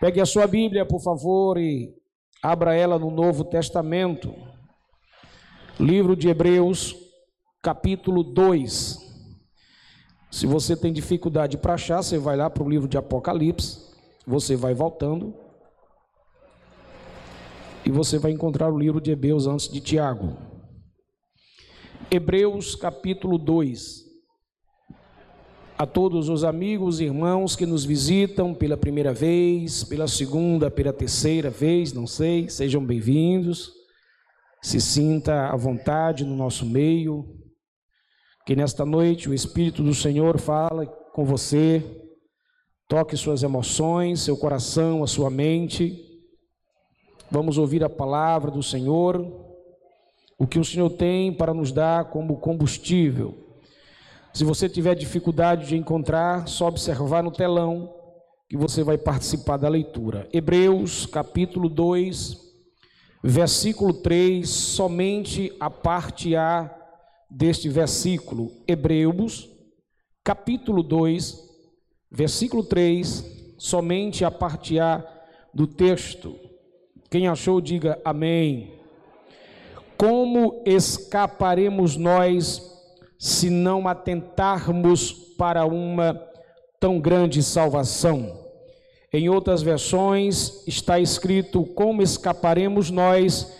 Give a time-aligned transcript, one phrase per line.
[0.00, 1.94] Pegue a sua Bíblia, por favor, e
[2.42, 4.34] abra ela no Novo Testamento.
[5.78, 6.96] Livro de Hebreus,
[7.62, 8.98] capítulo 2.
[10.30, 13.92] Se você tem dificuldade para achar, você vai lá para o livro de Apocalipse,
[14.26, 15.34] você vai voltando
[17.84, 20.34] e você vai encontrar o livro de Hebreus antes de Tiago.
[22.10, 24.09] Hebreus capítulo 2.
[25.80, 30.92] A todos os amigos e irmãos que nos visitam pela primeira vez, pela segunda, pela
[30.92, 33.72] terceira vez, não sei, sejam bem-vindos.
[34.60, 37.34] Se sinta à vontade no nosso meio.
[38.44, 41.82] Que nesta noite o Espírito do Senhor fale com você,
[42.86, 45.98] toque suas emoções, seu coração, a sua mente.
[47.30, 49.16] Vamos ouvir a palavra do Senhor,
[50.38, 53.49] o que o Senhor tem para nos dar como combustível
[54.32, 57.92] se você tiver dificuldade de encontrar, só observar no telão
[58.48, 60.28] que você vai participar da leitura.
[60.32, 62.36] Hebreus, capítulo 2,
[63.22, 66.70] versículo 3, somente a parte A
[67.28, 68.50] deste versículo.
[68.66, 69.48] Hebreus,
[70.24, 71.38] capítulo 2,
[72.10, 75.04] versículo 3, somente a parte A
[75.52, 76.36] do texto.
[77.10, 78.74] Quem achou, diga amém.
[79.96, 82.69] Como escaparemos nós
[83.20, 86.18] se não atentarmos para uma
[86.80, 88.40] tão grande salvação.
[89.12, 93.54] Em outras versões está escrito: Como escaparemos nós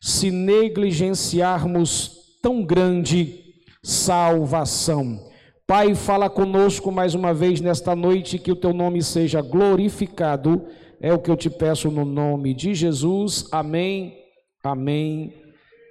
[0.00, 3.52] se negligenciarmos tão grande
[3.82, 5.28] salvação?
[5.66, 10.66] Pai, fala conosco mais uma vez nesta noite, que o teu nome seja glorificado.
[11.00, 13.48] É o que eu te peço no nome de Jesus.
[13.50, 14.16] Amém,
[14.62, 15.34] amém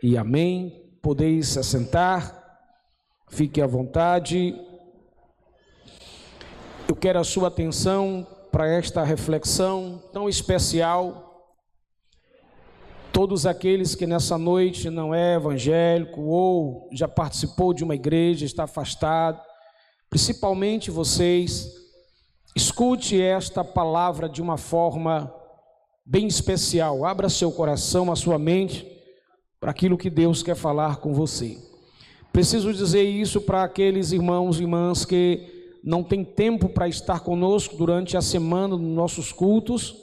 [0.01, 0.85] e amém.
[1.01, 2.38] Podeis se assentar.
[3.29, 4.55] Fique à vontade.
[6.87, 11.47] Eu quero a sua atenção para esta reflexão tão especial.
[13.13, 18.63] Todos aqueles que nessa noite não é evangélico ou já participou de uma igreja, está
[18.63, 19.39] afastado,
[20.09, 21.67] principalmente vocês,
[22.55, 25.31] escute esta palavra de uma forma
[26.03, 27.05] bem especial.
[27.05, 28.87] Abra seu coração, a sua mente
[29.59, 31.68] para aquilo que Deus quer falar com você.
[32.31, 37.75] Preciso dizer isso para aqueles irmãos e irmãs que não têm tempo para estar conosco
[37.75, 39.95] durante a semana nos nossos cultos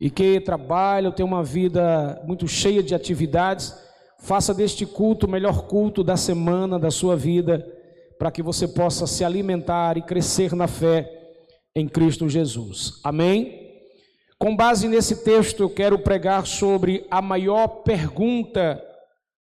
[0.00, 3.74] e que trabalham, têm uma vida muito cheia de atividades.
[4.20, 7.66] Faça deste culto o melhor culto da semana da sua vida,
[8.18, 11.10] para que você possa se alimentar e crescer na fé
[11.74, 13.00] em Cristo Jesus.
[13.02, 13.68] Amém?
[14.38, 18.82] Com base nesse texto, eu quero pregar sobre a maior pergunta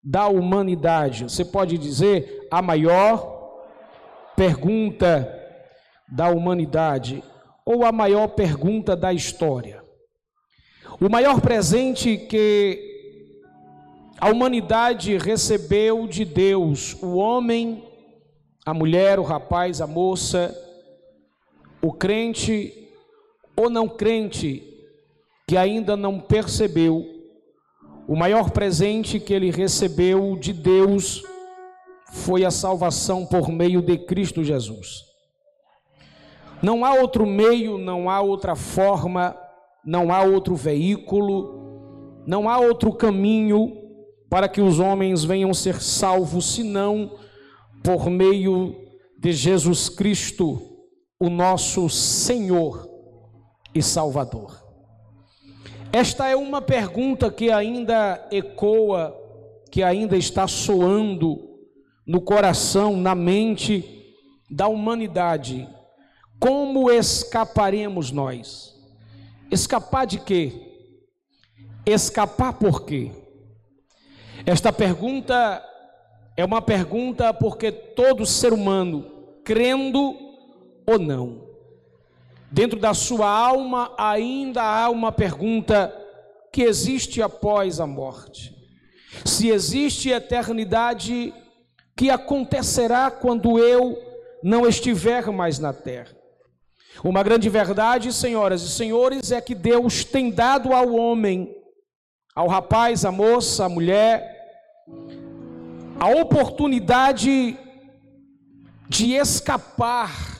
[0.03, 1.23] da humanidade.
[1.23, 3.37] Você pode dizer a maior
[4.35, 5.35] pergunta
[6.07, 7.23] da humanidade
[7.65, 9.83] ou a maior pergunta da história.
[10.99, 12.87] O maior presente que
[14.19, 17.83] a humanidade recebeu de Deus, o homem,
[18.65, 20.53] a mulher, o rapaz, a moça,
[21.81, 22.89] o crente
[23.55, 24.63] ou não crente
[25.47, 27.18] que ainda não percebeu
[28.09, 31.21] o maior presente que ele recebeu de Deus
[32.11, 35.03] foi a salvação por meio de Cristo Jesus.
[36.59, 39.37] Não há outro meio, não há outra forma,
[39.85, 43.77] não há outro veículo, não há outro caminho
[44.27, 47.15] para que os homens venham ser salvos senão
[47.83, 48.75] por meio
[49.19, 50.59] de Jesus Cristo,
[51.19, 52.89] o nosso Senhor
[53.75, 54.68] e Salvador.
[55.91, 59.15] Esta é uma pergunta que ainda ecoa,
[59.71, 61.49] que ainda está soando
[62.05, 64.13] no coração, na mente
[64.49, 65.67] da humanidade.
[66.39, 68.75] Como escaparemos nós?
[69.49, 70.53] Escapar de quê?
[71.87, 73.11] Escapar por quê?
[74.45, 75.65] Esta pergunta
[76.37, 79.05] é uma pergunta porque todo ser humano,
[79.43, 80.15] crendo
[80.85, 81.48] ou não,
[82.51, 85.95] Dentro da sua alma ainda há uma pergunta
[86.51, 88.55] que existe após a morte.
[89.23, 91.33] Se existe eternidade,
[91.95, 94.01] que acontecerá quando eu
[94.43, 96.17] não estiver mais na terra?
[97.03, 101.55] Uma grande verdade, senhoras e senhores, é que Deus tem dado ao homem,
[102.35, 104.37] ao rapaz, à moça, à mulher,
[105.99, 107.57] a oportunidade
[108.87, 110.38] de escapar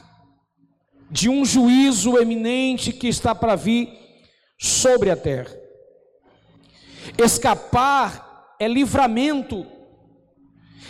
[1.10, 3.90] de um juízo eminente que está para vir
[4.58, 5.56] sobre a terra.
[7.18, 9.66] Escapar é livramento,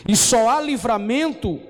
[0.07, 1.61] e só há livramento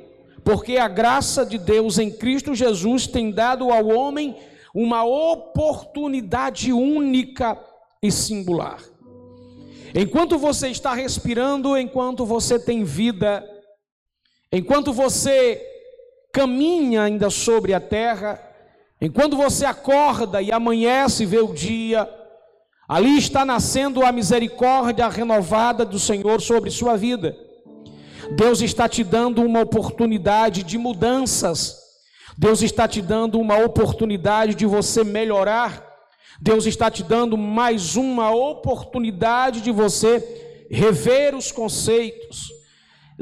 [0.43, 4.35] porque a graça de Deus em Cristo Jesus tem dado ao homem
[4.73, 7.59] uma oportunidade única
[8.01, 8.81] e singular.
[9.93, 13.43] Enquanto você está respirando, enquanto você tem vida,
[14.51, 15.68] enquanto você
[16.31, 18.41] caminha ainda sobre a terra,
[19.01, 22.09] enquanto você acorda e amanhece e vê o dia,
[22.87, 27.35] ali está nascendo a misericórdia renovada do Senhor sobre sua vida.
[28.35, 31.77] Deus está te dando uma oportunidade de mudanças.
[32.37, 35.85] Deus está te dando uma oportunidade de você melhorar.
[36.39, 42.47] Deus está te dando mais uma oportunidade de você rever os conceitos,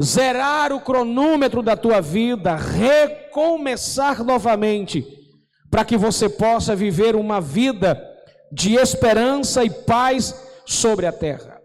[0.02, 5.06] zerar o cronômetro da tua vida, recomeçar novamente,
[5.70, 8.02] para que você possa viver uma vida
[8.52, 10.36] de esperança e paz
[10.66, 11.58] sobre a terra.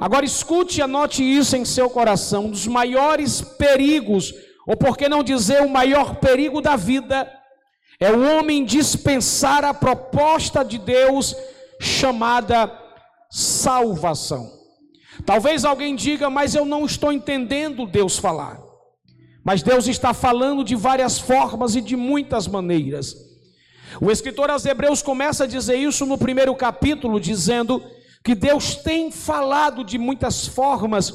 [0.00, 4.32] Agora escute e anote isso em seu coração: um dos maiores perigos,
[4.66, 7.30] ou por que não dizer o maior perigo da vida,
[8.00, 11.34] é o homem dispensar a proposta de Deus
[11.80, 12.70] chamada
[13.30, 14.65] salvação.
[15.26, 18.60] Talvez alguém diga, mas eu não estou entendendo Deus falar.
[19.44, 23.16] Mas Deus está falando de várias formas e de muitas maneiras.
[24.00, 27.82] O escritor aos Hebreus começa a dizer isso no primeiro capítulo, dizendo
[28.22, 31.12] que Deus tem falado de muitas formas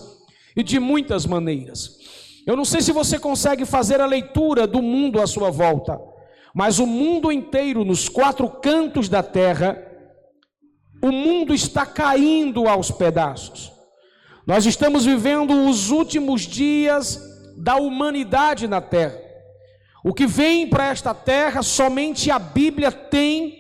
[0.56, 1.98] e de muitas maneiras.
[2.46, 6.00] Eu não sei se você consegue fazer a leitura do mundo à sua volta,
[6.54, 9.78] mas o mundo inteiro, nos quatro cantos da terra,
[11.02, 13.81] o mundo está caindo aos pedaços.
[14.46, 17.20] Nós estamos vivendo os últimos dias
[17.58, 19.20] da humanidade na terra.
[20.04, 23.60] O que vem para esta terra, somente a Bíblia tem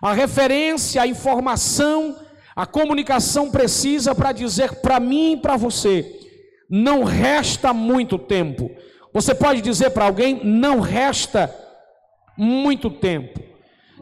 [0.00, 2.16] a referência, a informação
[2.60, 6.20] a comunicação precisa para dizer para mim e para você:
[6.68, 8.70] não resta muito tempo.
[9.14, 11.50] Você pode dizer para alguém: não resta
[12.36, 13.40] muito tempo.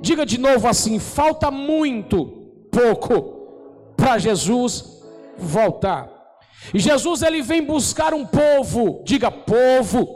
[0.00, 2.26] Diga de novo assim: falta muito
[2.72, 5.02] pouco para Jesus
[5.36, 6.17] voltar.
[6.72, 10.08] E Jesus ele vem buscar um povo, diga povo,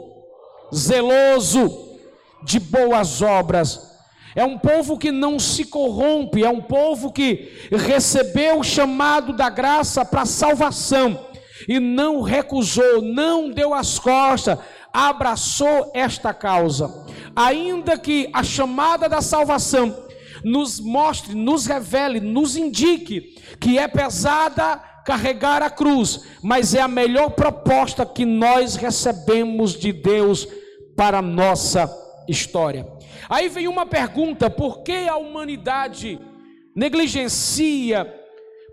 [0.73, 1.97] zeloso
[2.43, 3.93] de boas obras
[4.35, 9.49] é um povo que não se corrompe, é um povo que recebeu o chamado da
[9.49, 11.27] graça para salvação
[11.67, 14.57] e não recusou, não deu as costas,
[14.91, 17.05] abraçou esta causa.
[17.35, 20.03] Ainda que a chamada da salvação
[20.43, 26.87] nos mostre, nos revele, nos indique que é pesada carregar a cruz, mas é a
[26.87, 30.47] melhor proposta que nós recebemos de Deus
[30.95, 31.91] para a nossa
[32.27, 32.87] história.
[33.29, 36.19] Aí vem uma pergunta: por que a humanidade
[36.75, 38.11] negligencia,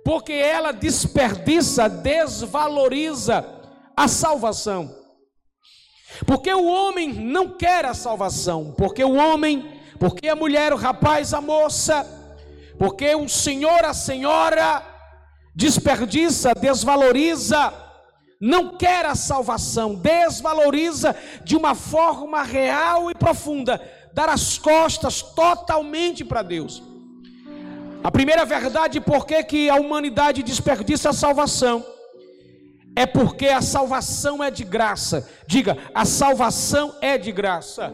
[0.04, 3.46] porque ela desperdiça, desvaloriza
[3.96, 4.98] a salvação?
[6.26, 11.32] Porque o homem não quer a salvação, porque o homem, porque a mulher, o rapaz,
[11.32, 12.04] a moça,
[12.78, 14.89] porque o senhor, a senhora
[15.60, 17.70] desperdiça, desvaloriza,
[18.40, 21.14] não quer a salvação, desvaloriza
[21.44, 23.78] de uma forma real e profunda
[24.14, 26.82] dar as costas totalmente para Deus.
[28.02, 31.84] A primeira verdade por que, que a humanidade desperdiça a salvação
[32.96, 35.28] é porque a salvação é de graça.
[35.46, 37.92] Diga, a salvação é de graça.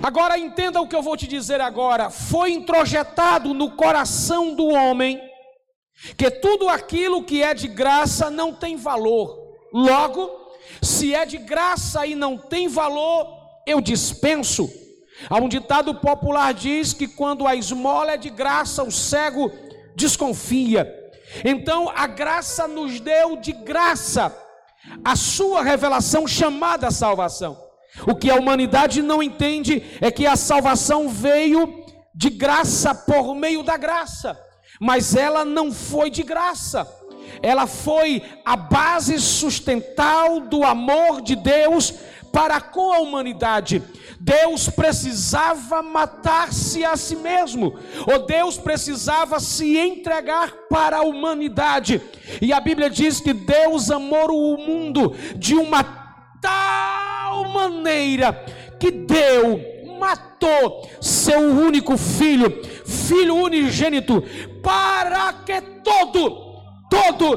[0.00, 2.08] Agora entenda o que eu vou te dizer agora.
[2.10, 5.27] Foi introjetado no coração do homem
[6.16, 9.36] que tudo aquilo que é de graça não tem valor.
[9.72, 10.30] Logo,
[10.82, 13.26] se é de graça e não tem valor,
[13.66, 14.70] eu dispenso.
[15.28, 19.50] Há um ditado popular diz que quando a esmola é de graça, o cego
[19.96, 20.94] desconfia.
[21.44, 24.34] Então a graça nos deu de graça
[25.04, 27.58] a sua revelação chamada salvação.
[28.06, 33.62] O que a humanidade não entende é que a salvação veio de graça por meio
[33.62, 34.38] da graça,
[34.80, 36.86] mas ela não foi de graça.
[37.42, 41.94] Ela foi a base sustental do amor de Deus
[42.32, 43.82] para com a humanidade.
[44.20, 52.02] Deus precisava matar-se a si mesmo, ou Deus precisava se entregar para a humanidade.
[52.40, 55.84] E a Bíblia diz que Deus amou o mundo de uma
[56.40, 58.32] tal maneira
[58.78, 59.60] que deu,
[59.98, 64.22] matou seu único filho, filho unigênito,
[64.62, 67.36] para que todo, todo,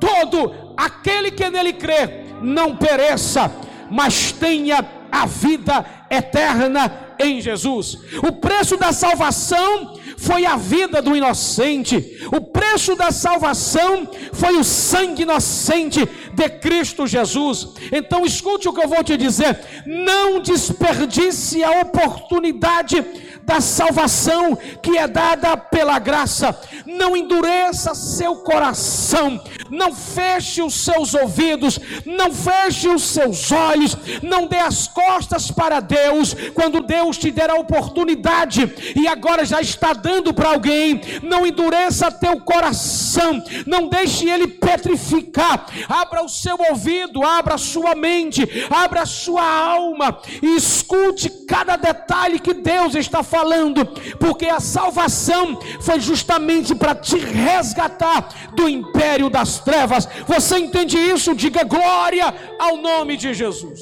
[0.00, 3.50] todo aquele que nele crê não pereça
[3.92, 4.82] mas tenha
[5.12, 7.98] a vida eterna em Jesus.
[8.26, 14.62] O preço da salvação foi a vida do inocente, o preço da salvação foi o
[14.62, 17.68] sangue inocente de Cristo Jesus.
[17.90, 23.04] Então escute o que eu vou te dizer: não desperdice a oportunidade
[23.44, 26.58] da salvação que é dada pela graça.
[26.86, 34.46] Não endureça seu coração, não feche os seus ouvidos, não feche os seus olhos, não
[34.46, 39.92] dê as costas para Deus quando Deus te der a oportunidade e agora já está
[39.92, 41.00] dando para alguém.
[41.22, 45.66] Não endureça teu coração, não deixe ele petrificar.
[45.88, 51.76] Abra o seu ouvido, abra a sua mente, abra a sua alma e escute cada
[51.76, 53.86] detalhe que Deus está falando,
[54.20, 60.06] porque a salvação foi justamente para te resgatar do império das trevas.
[60.26, 61.34] Você entende isso?
[61.34, 62.26] Diga glória
[62.58, 63.80] ao nome de Jesus.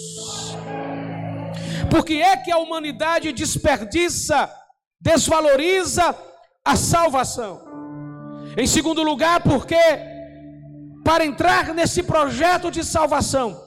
[1.90, 4.48] Porque é que a humanidade desperdiça,
[5.00, 6.16] desvaloriza
[6.64, 7.52] a salvação?
[8.56, 9.82] Em segundo lugar, porque
[11.02, 13.60] para entrar nesse projeto de salvação,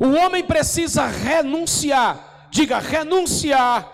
[0.00, 2.48] o homem precisa renunciar.
[2.50, 3.91] Diga renunciar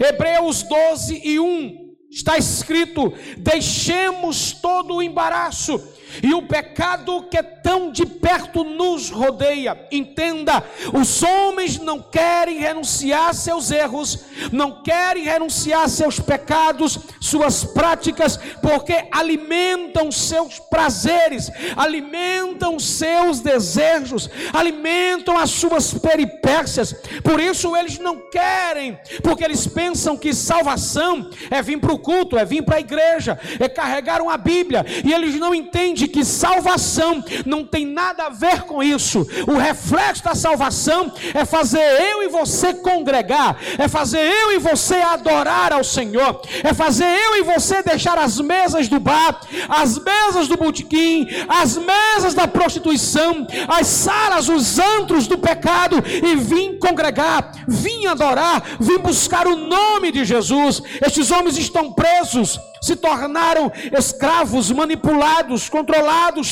[0.00, 5.80] Hebreus 12 e 1 está escrito: deixemos todo o embaraço
[6.22, 9.78] e o pecado que tão de perto nos rodeia.
[9.90, 18.36] Entenda, os homens não querem renunciar seus erros, não querem renunciar seus pecados, suas práticas,
[18.60, 26.94] porque alimentam seus prazeres, alimentam seus desejos, alimentam as suas peripécias.
[27.22, 32.36] Por isso eles não querem, porque eles pensam que salvação é vir para o culto,
[32.36, 36.24] é vir para a igreja, é carregar uma Bíblia, e eles não entendem entende que
[36.24, 39.26] salvação não tem nada a ver com isso.
[39.46, 44.96] O reflexo da salvação é fazer eu e você congregar, é fazer eu e você
[44.96, 50.48] adorar ao Senhor, é fazer eu e você deixar as mesas do bar, as mesas
[50.48, 57.52] do botequim, as mesas da prostituição, as salas, os antros do pecado e vir congregar,
[57.68, 60.82] vir adorar, vir buscar o nome de Jesus.
[61.00, 65.91] Estes homens estão presos se tornaram escravos, manipulados, controlados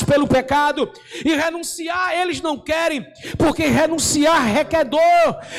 [0.05, 0.91] pelo pecado,
[1.25, 3.05] e renunciar eles não querem,
[3.37, 5.01] porque renunciar requer dor,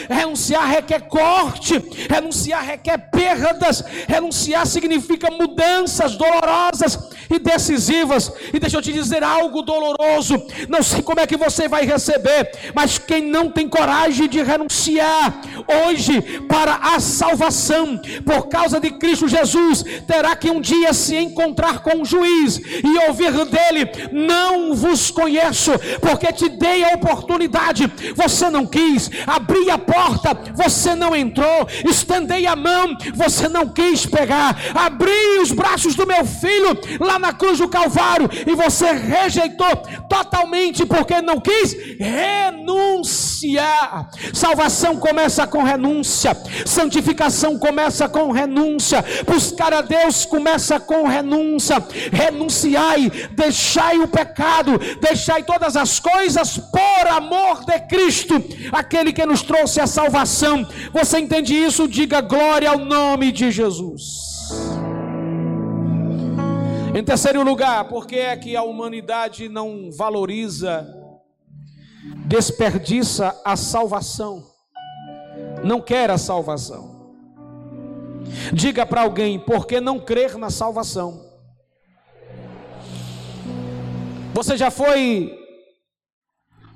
[0.08, 1.74] renunciar requer corte,
[2.08, 8.32] renunciar requer perdas, renunciar significa mudanças dolorosas e decisivas.
[8.52, 10.34] E deixa eu te dizer algo doloroso,
[10.68, 15.40] não sei como é que você vai receber, mas quem não tem coragem de renunciar
[15.86, 21.82] hoje para a salvação por causa de Cristo Jesus, terá que um dia se encontrar
[21.82, 23.71] com o juiz e ouvir dele:
[24.12, 30.94] Não vos conheço, porque te dei a oportunidade, você não quis, abri a porta, você
[30.94, 36.78] não entrou, estendei a mão, você não quis pegar, abri os braços do meu filho
[37.00, 39.76] lá na cruz do Calvário e você rejeitou
[40.08, 43.31] totalmente porque não quis renunciar.
[44.32, 51.76] Salvação começa com renúncia, santificação começa com renúncia, buscar a Deus começa com renúncia.
[52.12, 59.42] Renunciai, deixai o pecado, deixai todas as coisas por amor de Cristo, aquele que nos
[59.42, 60.66] trouxe a salvação.
[60.92, 61.88] Você entende isso?
[61.88, 64.32] Diga glória ao nome de Jesus.
[66.94, 71.01] Em terceiro lugar, por que é que a humanidade não valoriza,
[72.26, 74.50] desperdiça a salvação?
[75.64, 76.92] Não quer a salvação.
[78.52, 81.30] Diga para alguém, por que não crer na salvação?
[84.35, 85.38] Você já foi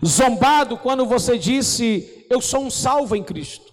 [0.04, 3.65] zombado quando você disse, eu sou um salvo em Cristo?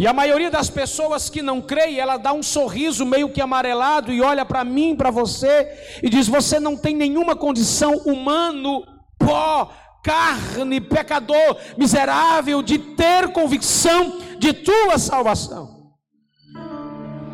[0.00, 4.10] E a maioria das pessoas que não creem, ela dá um sorriso meio que amarelado
[4.10, 5.70] e olha para mim, para você,
[6.02, 8.82] e diz: Você não tem nenhuma condição humano,
[9.18, 9.70] pó,
[10.02, 15.92] carne, pecador, miserável, de ter convicção de tua salvação.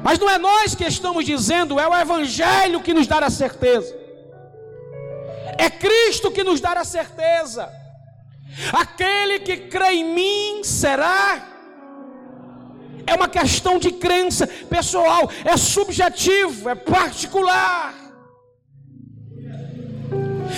[0.03, 3.97] Mas não é nós que estamos dizendo, é o Evangelho que nos dá a certeza.
[5.57, 7.71] É Cristo que nos dá a certeza.
[8.73, 11.56] Aquele que crê em mim será.
[13.07, 17.95] É uma questão de crença pessoal, é subjetivo, é particular.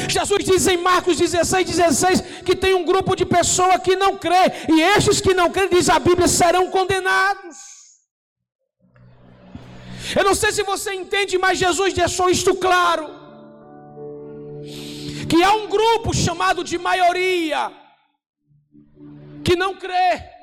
[0.09, 4.45] Jesus diz em Marcos 16, 16 que tem um grupo de pessoas que não crê,
[4.69, 7.57] e estes que não creem, diz a Bíblia, serão condenados.
[10.17, 13.11] Eu não sei se você entende, mas Jesus deixou isto claro:
[15.28, 17.71] que há um grupo chamado de maioria
[19.45, 20.38] que não crê.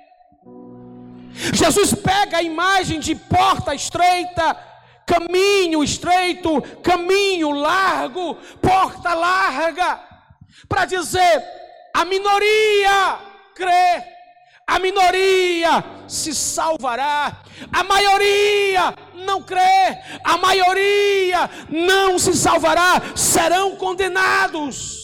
[1.53, 4.57] Jesus pega a imagem de porta estreita,
[5.05, 9.99] caminho estreito, caminho largo, porta larga,
[10.67, 11.43] para dizer:
[11.93, 13.19] a minoria
[13.53, 14.03] crê,
[14.65, 25.03] a minoria se salvará, a maioria não crê, a maioria não se salvará, serão condenados.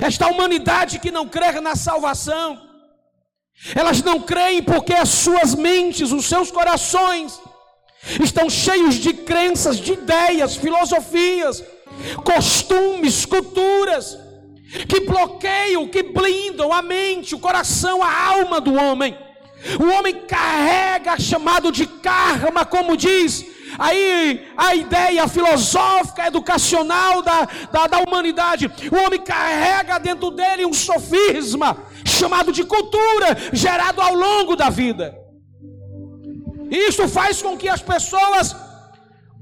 [0.00, 2.71] Esta humanidade que não crê na salvação,
[3.74, 7.40] elas não creem porque as suas mentes, os seus corações,
[8.22, 11.62] estão cheios de crenças, de ideias, filosofias,
[12.24, 14.18] costumes, culturas,
[14.88, 19.16] que bloqueiam, que blindam a mente, o coração, a alma do homem.
[19.78, 27.86] O homem carrega chamado de karma, como diz aí a ideia filosófica, educacional da, da,
[27.86, 28.70] da humanidade.
[28.90, 35.16] O homem carrega dentro dele um sofisma chamado de cultura, gerado ao longo da vida.
[36.70, 38.56] Isso faz com que as pessoas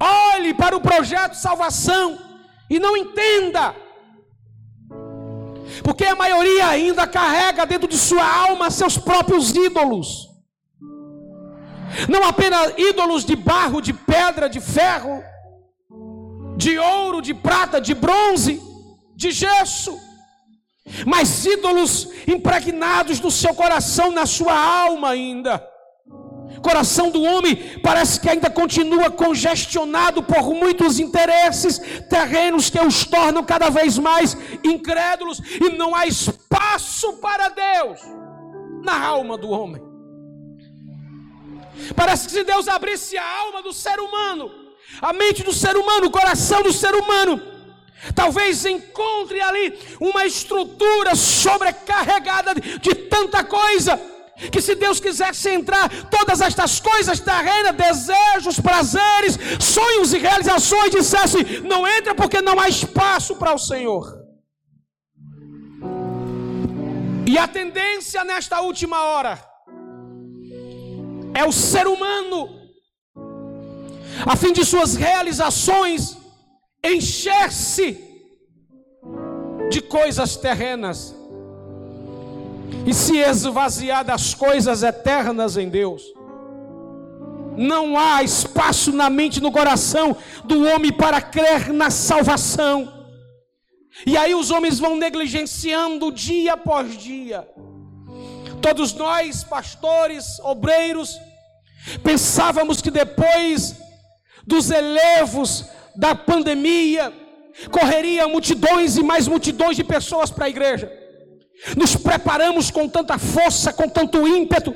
[0.01, 2.19] olhem para o projeto salvação
[2.69, 3.75] e não entenda.
[5.83, 10.30] Porque a maioria ainda carrega dentro de sua alma seus próprios ídolos.
[12.09, 15.23] Não apenas ídolos de barro, de pedra, de ferro,
[16.57, 18.61] de ouro, de prata, de bronze,
[19.17, 19.99] de gesso,
[21.07, 25.67] mas ídolos impregnados no seu coração, na sua alma ainda.
[26.63, 31.81] Coração do homem parece que ainda continua congestionado por muitos interesses
[32.11, 38.01] terrenos que os tornam cada vez mais incrédulos e não há espaço para Deus
[38.83, 39.90] na alma do homem.
[41.95, 44.51] Parece que se Deus abrisse a alma do ser humano,
[45.01, 47.41] a mente do ser humano, o coração do ser humano,
[48.15, 54.01] talvez encontre ali uma estrutura sobrecarregada de, de tanta coisa.
[54.51, 61.61] Que se Deus quisesse entrar, todas estas coisas terrenas, desejos, prazeres, sonhos e realizações, dissesse:
[61.61, 64.19] não entra porque não há espaço para o Senhor.
[67.27, 69.50] E a tendência nesta última hora
[71.41, 72.39] é o ser humano,
[74.27, 76.17] a fim de suas realizações,
[76.85, 77.89] encher-se
[79.71, 81.15] de coisas terrenas
[82.87, 86.03] e se esvaziar das coisas eternas em Deus.
[87.57, 92.77] Não há espaço na mente, no coração do homem para crer na salvação.
[94.07, 97.49] E aí os homens vão negligenciando dia após dia.
[98.61, 101.19] Todos nós, pastores, obreiros,
[102.03, 103.77] pensávamos que depois
[104.47, 105.65] dos elevos
[105.95, 107.13] da pandemia,
[107.71, 110.91] correria multidões e mais multidões de pessoas para a igreja.
[111.77, 114.75] Nos preparamos com tanta força, com tanto ímpeto,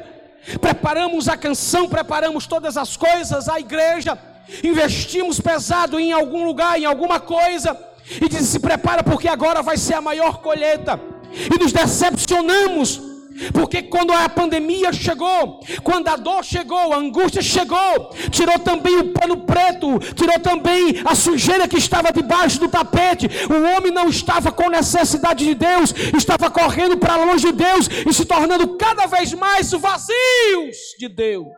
[0.61, 4.19] preparamos a canção, preparamos todas as coisas, a igreja,
[4.62, 7.77] investimos pesado em algum lugar, em alguma coisa,
[8.21, 11.01] e diz: se prepara porque agora vai ser a maior colheita,
[11.33, 13.13] e nos decepcionamos
[13.53, 19.12] porque quando a pandemia chegou, quando a dor chegou, a angústia chegou, tirou também o
[19.12, 23.29] pano preto, tirou também a sujeira que estava debaixo do tapete.
[23.51, 28.12] O homem não estava com necessidade de Deus, estava correndo para longe de Deus e
[28.12, 31.49] se tornando cada vez mais vazios de Deus.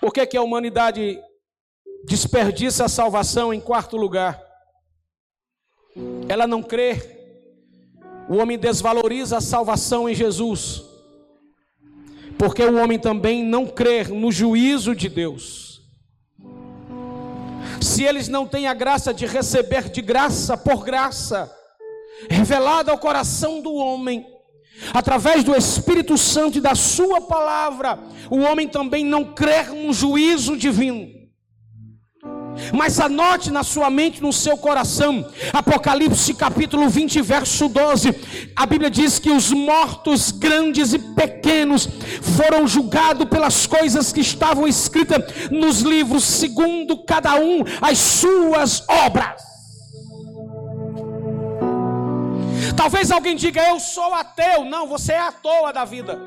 [0.00, 1.20] Por que, que a humanidade
[2.08, 4.42] desperdiça a salvação em quarto lugar.
[6.28, 7.18] Ela não crê.
[8.28, 10.82] O homem desvaloriza a salvação em Jesus.
[12.38, 15.82] Porque o homem também não crê no juízo de Deus.
[17.80, 21.52] Se eles não têm a graça de receber de graça por graça,
[22.28, 24.26] revelada ao coração do homem,
[24.94, 27.98] através do Espírito Santo e da Sua palavra,
[28.30, 31.17] o homem também não crê no juízo divino.
[32.72, 38.14] Mas anote na sua mente, no seu coração, Apocalipse capítulo 20, verso 12.
[38.54, 41.88] A Bíblia diz que os mortos, grandes e pequenos,
[42.36, 49.48] foram julgados pelas coisas que estavam escritas nos livros, segundo cada um as suas obras.
[52.76, 54.64] Talvez alguém diga, eu sou ateu.
[54.64, 56.18] Não, você é à toa da vida.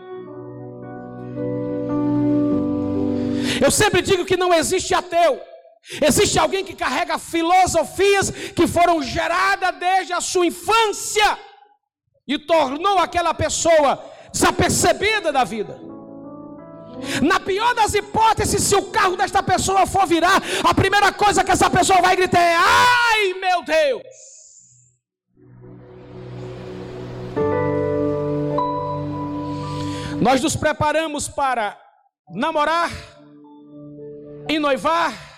[3.62, 5.40] Eu sempre digo que não existe ateu.
[6.02, 11.40] Existe alguém que carrega filosofias que foram geradas desde a sua infância
[12.28, 15.80] e tornou aquela pessoa desapercebida da vida.
[17.22, 21.52] Na pior das hipóteses, se o carro desta pessoa for virar, a primeira coisa que
[21.52, 24.32] essa pessoa vai gritar é: Ai meu Deus!
[30.22, 31.76] Nós nos preparamos para
[32.30, 32.92] namorar,
[34.48, 35.31] e noivar,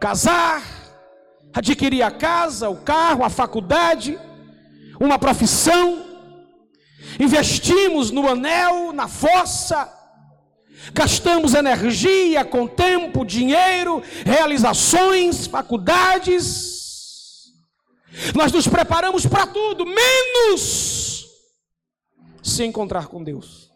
[0.00, 0.62] casar,
[1.52, 4.18] adquirir a casa, o carro, a faculdade,
[5.00, 6.04] uma profissão,
[7.18, 9.92] investimos no anel, na fossa,
[10.92, 16.76] gastamos energia com tempo, dinheiro, realizações, faculdades,
[18.34, 21.26] nós nos preparamos para tudo, menos
[22.42, 23.70] se encontrar com Deus.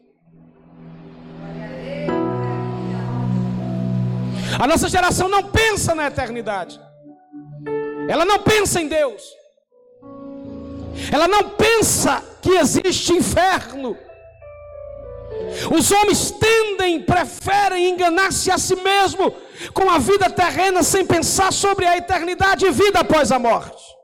[4.59, 6.81] A nossa geração não pensa na eternidade.
[8.09, 9.23] Ela não pensa em Deus.
[11.13, 13.97] Ela não pensa que existe inferno.
[15.71, 19.33] Os homens tendem, preferem enganar-se a si mesmo
[19.73, 24.00] com a vida terrena sem pensar sobre a eternidade e vida após a morte.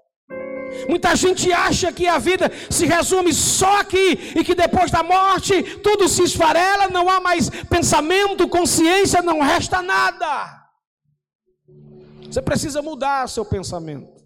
[0.89, 5.63] Muita gente acha que a vida se resume só aqui e que depois da morte
[5.83, 10.67] tudo se esfarela, não há mais pensamento, consciência, não resta nada.
[12.31, 14.17] Você precisa mudar seu pensamento.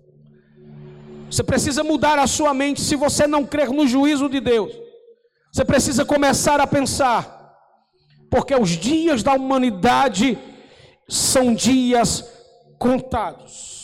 [1.30, 4.72] Você precisa mudar a sua mente se você não crer no juízo de Deus.
[5.52, 7.54] Você precisa começar a pensar,
[8.30, 10.38] porque os dias da humanidade
[11.08, 12.24] são dias
[12.78, 13.79] contados.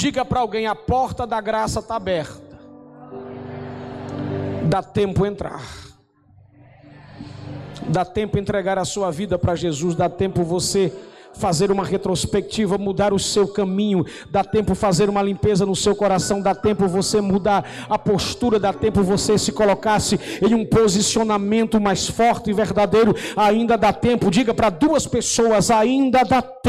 [0.00, 2.58] Diga para alguém: a porta da graça está aberta.
[4.66, 5.62] Dá tempo entrar.
[7.86, 9.94] Dá tempo entregar a sua vida para Jesus.
[9.94, 10.90] Dá tempo você
[11.34, 16.40] fazer uma retrospectiva, mudar o seu caminho, dá tempo fazer uma limpeza no seu coração,
[16.40, 22.08] dá tempo você mudar a postura, dá tempo você se colocasse em um posicionamento mais
[22.08, 24.30] forte e verdadeiro, ainda dá tempo.
[24.30, 26.59] Diga para duas pessoas, ainda dá tempo.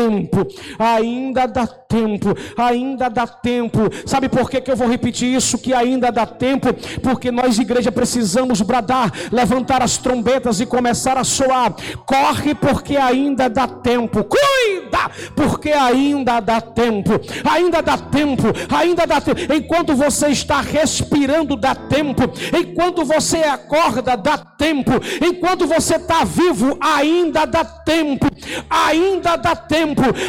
[0.80, 2.30] Ainda dá tempo.
[2.58, 3.80] Ainda dá tempo.
[4.06, 6.73] Sabe por que, que eu vou repetir isso que ainda dá tempo?
[7.01, 11.75] Porque nós igreja precisamos bradar, levantar as trombetas e começar a soar.
[12.06, 14.23] Corre porque ainda dá tempo.
[14.23, 17.12] Cuida, porque ainda dá tempo,
[17.49, 19.54] ainda dá tempo, ainda dá tempo.
[19.54, 22.23] Enquanto você está respirando, dá tempo.
[22.58, 24.91] Enquanto você acorda, dá tempo.
[25.21, 28.27] Enquanto você está vivo, ainda dá tempo.
[28.69, 29.81] Ainda dá tempo.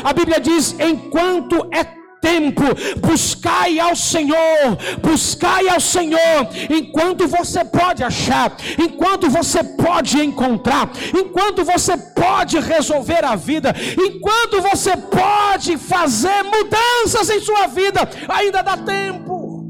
[0.04, 2.62] A Bíblia diz: enquanto é tempo,
[3.00, 11.64] buscai ao Senhor, buscai ao Senhor, enquanto você pode achar, enquanto você pode encontrar, enquanto
[11.64, 18.76] você pode resolver a vida, enquanto você pode fazer mudanças em sua vida, ainda dá
[18.76, 19.66] tempo,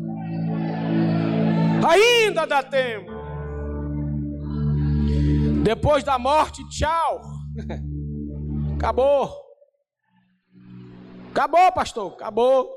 [1.88, 3.10] ainda dá tempo.
[5.62, 7.22] Depois da morte, tchau,
[8.76, 9.41] acabou.
[11.32, 12.70] Acabou, pastor, acabou.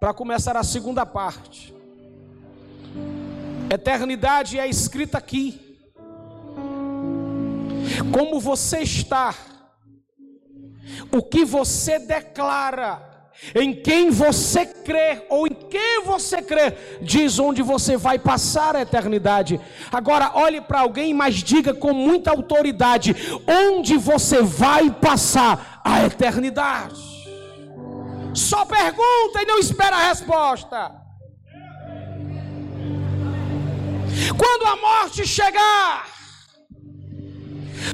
[0.00, 1.74] Para começar a segunda parte.
[3.70, 5.78] Eternidade é escrita aqui.
[8.14, 9.34] Como você está,
[11.12, 17.60] o que você declara, em quem você crê ou em quem você crê, diz onde
[17.60, 19.60] você vai passar a eternidade.
[19.92, 23.14] Agora olhe para alguém, mas diga com muita autoridade:
[23.46, 27.09] onde você vai passar a eternidade.
[28.34, 30.92] Só pergunta e não espera a resposta.
[34.36, 36.06] Quando a morte chegar,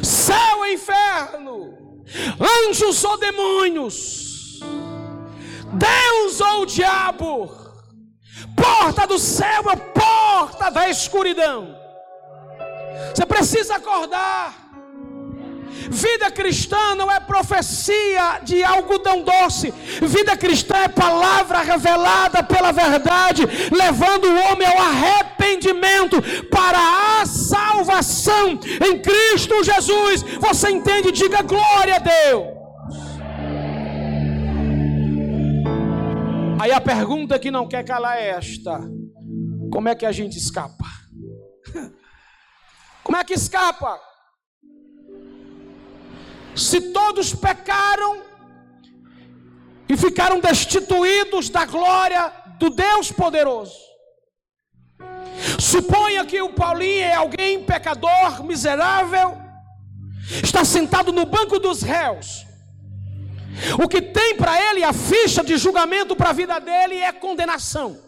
[0.02, 2.02] céu e inferno,
[2.68, 4.60] anjos ou demônios,
[5.72, 7.50] Deus ou diabo,
[8.56, 11.76] porta do céu é porta da escuridão.
[13.14, 14.65] Você precisa acordar.
[15.88, 19.72] Vida cristã não é profecia de algodão doce.
[20.02, 28.58] Vida cristã é palavra revelada pela verdade, levando o homem ao arrependimento para a salvação
[28.88, 30.22] em Cristo Jesus.
[30.40, 31.12] Você entende?
[31.12, 32.56] Diga glória a Deus.
[36.58, 38.80] Aí a pergunta que não quer calar é esta:
[39.70, 40.84] como é que a gente escapa?
[43.04, 44.00] Como é que escapa?
[46.56, 48.22] Se todos pecaram
[49.88, 53.74] e ficaram destituídos da glória do Deus poderoso.
[55.58, 59.36] Suponha que o Paulinho é alguém pecador, miserável,
[60.42, 62.46] está sentado no banco dos réus.
[63.82, 67.98] O que tem para ele a ficha de julgamento para a vida dele é condenação.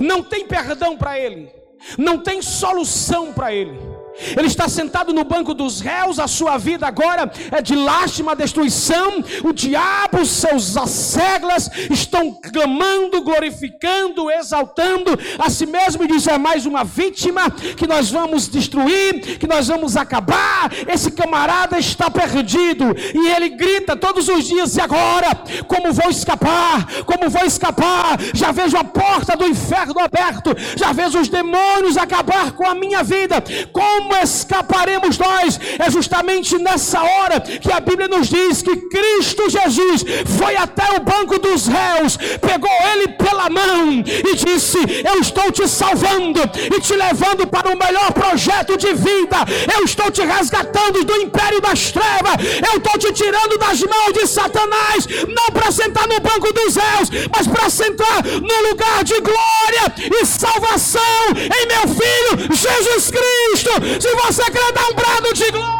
[0.00, 1.52] Não tem perdão para ele,
[1.98, 3.93] não tem solução para ele.
[4.36, 9.24] Ele está sentado no banco dos réus, a sua vida agora é de lástima, destruição.
[9.42, 16.64] O diabo, seus asseglas, estão clamando, glorificando, exaltando a si mesmo e diz: é mais
[16.64, 20.70] uma vítima que nós vamos destruir, que nós vamos acabar.
[20.86, 25.34] Esse camarada está perdido e ele grita todos os dias: e agora?
[25.66, 26.86] Como vou escapar?
[27.04, 28.18] Como vou escapar?
[28.32, 33.02] Já vejo a porta do inferno aberto, já vejo os demônios acabar com a minha
[33.02, 33.42] vida.
[33.72, 35.58] Como como escaparemos nós?
[35.78, 40.04] É justamente nessa hora que a Bíblia nos diz que Cristo Jesus
[40.38, 45.66] foi até o banco dos réus, pegou ele pela mão e disse: Eu estou te
[45.66, 46.40] salvando
[46.76, 49.38] e te levando para o melhor projeto de vida.
[49.76, 52.36] Eu estou te resgatando do império das trevas.
[52.70, 57.08] Eu estou te tirando das mãos de Satanás, não para sentar no banco dos réus,
[57.34, 61.02] mas para sentar no lugar de glória e salvação
[61.34, 63.93] em meu filho Jesus Cristo.
[64.00, 65.74] Se você quer dar um brado de glória,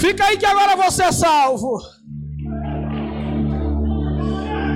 [0.00, 1.78] fica aí que agora você é salvo.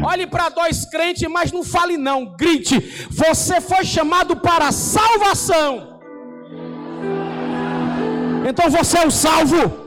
[0.07, 2.79] Olhe para dois crentes, mas não fale não, grite.
[3.11, 6.01] Você foi chamado para salvação.
[8.47, 9.84] Então você é o salvo.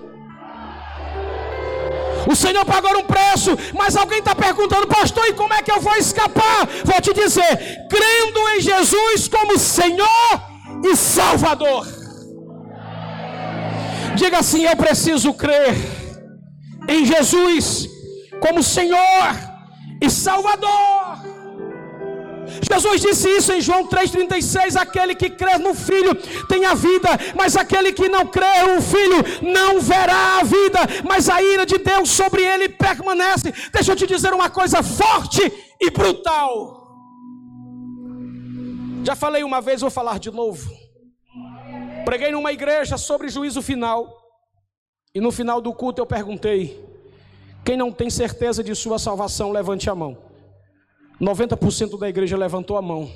[2.29, 5.79] O Senhor pagou um preço, mas alguém está perguntando, pastor, e como é que eu
[5.79, 6.67] vou escapar?
[6.83, 10.41] Vou te dizer: crendo em Jesus como Senhor
[10.83, 11.87] e Salvador.
[14.15, 15.73] Diga assim: eu preciso crer
[16.87, 17.87] em Jesus
[18.41, 19.29] como Senhor
[20.01, 21.06] e Salvador.
[22.61, 26.15] Jesus disse isso em João 3,36: aquele que crê no Filho
[26.47, 31.29] tem a vida, mas aquele que não crê no Filho não verá a vida, mas
[31.29, 33.53] a ira de Deus sobre ele permanece.
[33.71, 35.41] Deixa eu te dizer uma coisa forte
[35.79, 36.87] e brutal.
[39.03, 40.69] Já falei uma vez, vou falar de novo.
[42.03, 44.17] Preguei numa igreja sobre juízo final,
[45.13, 46.83] e no final do culto eu perguntei:
[47.63, 50.26] quem não tem certeza de sua salvação, levante a mão.
[51.19, 53.09] 90% da igreja levantou a mão.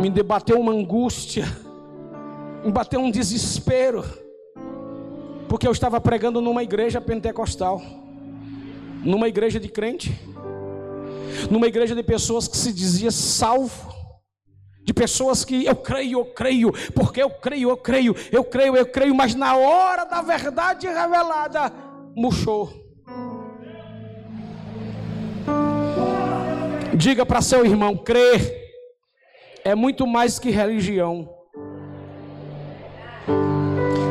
[0.00, 1.44] Me debateu uma angústia,
[2.64, 4.04] me bateu um desespero,
[5.48, 7.80] porque eu estava pregando numa igreja pentecostal,
[9.02, 10.20] numa igreja de crente,
[11.50, 13.94] numa igreja de pessoas que se dizia salvo,
[14.84, 18.86] de pessoas que eu creio, eu creio, porque eu creio, eu creio, eu creio, eu
[18.86, 21.72] creio, mas na hora da verdade revelada,
[22.14, 22.85] murchou.
[26.96, 28.40] Diga para seu irmão: crer
[29.64, 31.28] é muito mais que religião.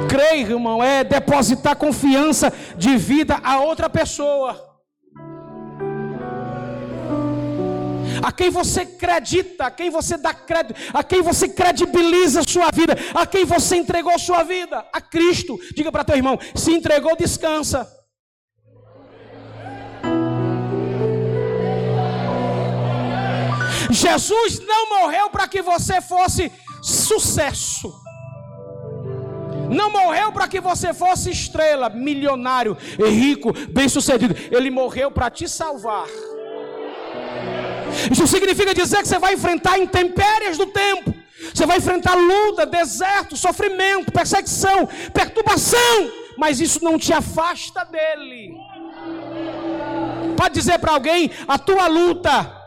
[0.07, 4.73] Crer, irmão, é depositar confiança de vida a outra pessoa.
[8.23, 12.97] a quem você acredita, a quem você dá crédito, a quem você credibiliza sua vida,
[13.13, 15.59] a quem você entregou sua vida, a Cristo.
[15.75, 17.87] Diga para teu irmão: se entregou, descansa.
[23.95, 27.93] Jesus não morreu para que você fosse sucesso.
[29.69, 34.35] Não morreu para que você fosse estrela, milionário, rico, bem-sucedido.
[34.51, 36.07] Ele morreu para te salvar.
[38.11, 41.13] Isso significa dizer que você vai enfrentar intempéries do tempo.
[41.53, 48.55] Você vai enfrentar luta, deserto, sofrimento, perseguição, perturbação, mas isso não te afasta dele.
[50.37, 52.64] Pode dizer para alguém: a tua luta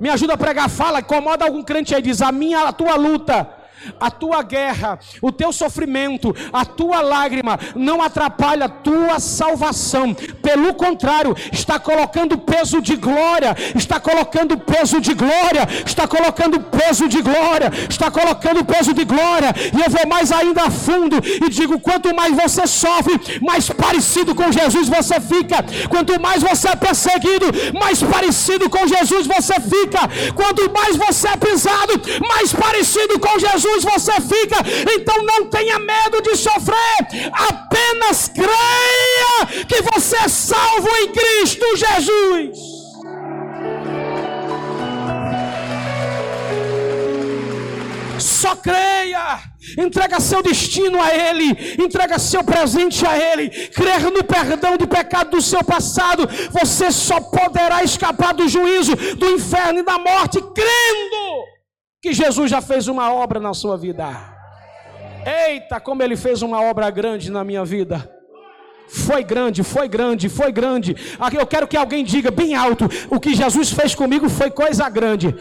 [0.00, 3.57] me ajuda a pregar, fala, incomoda algum crente aí, diz: a minha, a tua luta
[4.00, 10.14] a tua guerra, o teu sofrimento, a tua lágrima não atrapalha a tua salvação.
[10.42, 17.08] Pelo contrário, está colocando peso de glória, está colocando peso de glória, está colocando peso
[17.08, 19.54] de glória, está colocando peso de glória.
[19.76, 24.34] E eu vou mais ainda a fundo e digo: quanto mais você sofre, mais parecido
[24.34, 25.64] com Jesus você fica.
[25.88, 27.46] Quanto mais você é perseguido,
[27.78, 30.00] mais parecido com Jesus você fica.
[30.34, 34.56] Quanto mais você é pisado, mais parecido com Jesus Jesus você fica.
[34.94, 36.76] Então não tenha medo de sofrer,
[37.32, 42.78] apenas creia que você é salvo em Cristo Jesus.
[48.18, 49.40] Só creia,
[49.76, 55.30] entrega seu destino a Ele, entrega seu presente a Ele, crer no perdão do pecado
[55.30, 56.28] do seu passado.
[56.50, 61.57] Você só poderá escapar do juízo, do inferno e da morte, crendo
[62.00, 64.06] que Jesus já fez uma obra na sua vida.
[65.26, 68.08] Eita, como ele fez uma obra grande na minha vida.
[68.88, 70.96] Foi grande, foi grande, foi grande.
[71.38, 75.34] Eu quero que alguém diga bem alto: o que Jesus fez comigo foi coisa grande.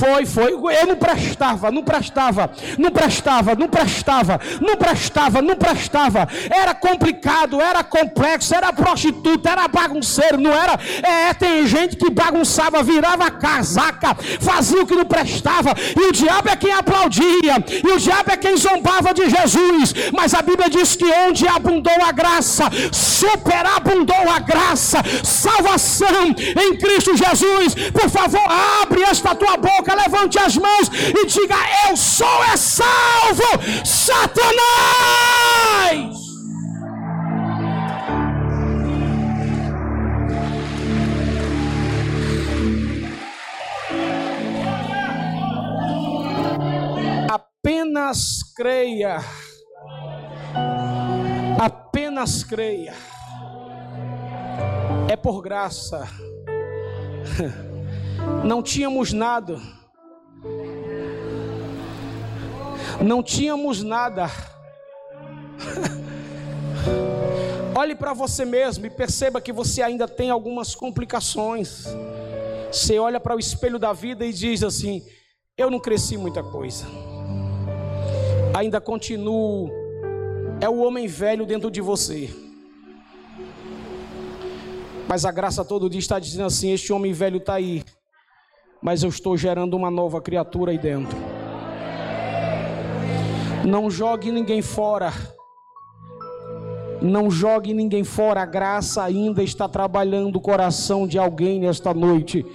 [0.00, 0.52] Foi, foi.
[0.54, 6.26] Eu não prestava, não prestava, não prestava, não prestava, não prestava, não prestava.
[6.50, 10.80] Era complicado, era complexo, era prostituta, era bagunceiro, não era?
[11.02, 16.48] É, tem gente que bagunçava, virava casaca, fazia o que não prestava, e o diabo
[16.48, 19.92] é quem aplaudia, e o diabo é quem zombava de Jesus.
[20.14, 26.34] Mas a Bíblia diz que onde abundou a graça, superabundou a graça, salvação
[26.64, 27.74] em Cristo Jesus.
[27.92, 28.40] Por favor,
[28.82, 31.56] abre esta tua boca boca, levante as mãos e diga:
[31.88, 33.42] Eu sou é salvo,
[33.84, 34.60] Satanás.
[47.28, 49.18] Apenas creia.
[51.58, 52.94] Apenas creia.
[55.08, 56.08] É por graça.
[58.44, 59.58] Não tínhamos nada
[63.02, 64.26] não tínhamos nada.
[67.76, 71.86] Olhe para você mesmo e perceba que você ainda tem algumas complicações.
[72.70, 75.02] Você olha para o espelho da vida e diz assim:
[75.56, 76.86] Eu não cresci muita coisa.
[78.54, 79.70] Ainda continuo.
[80.60, 82.28] É o homem velho dentro de você.
[85.08, 87.82] Mas a graça todo dia está dizendo assim: Este homem velho está aí.
[88.82, 91.16] Mas eu estou gerando uma nova criatura aí dentro.
[93.66, 95.12] Não jogue ninguém fora.
[97.02, 98.42] Não jogue ninguém fora.
[98.42, 102.46] A graça ainda está trabalhando o coração de alguém nesta noite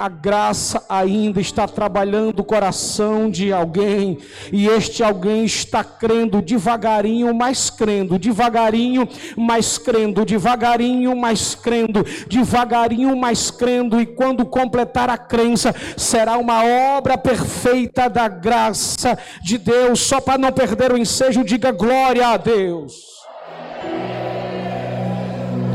[0.00, 4.16] a graça ainda está trabalhando o coração de alguém,
[4.50, 13.14] e este alguém está crendo devagarinho, mais crendo, devagarinho, mais crendo, devagarinho, mais crendo, devagarinho,
[13.14, 16.64] mais crendo, e quando completar a crença, será uma
[16.96, 20.00] obra perfeita da graça de Deus.
[20.00, 22.94] Só para não perder o ensejo, diga glória a Deus.